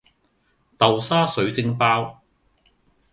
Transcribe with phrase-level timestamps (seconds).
[0.79, 2.23] 豆沙水晶包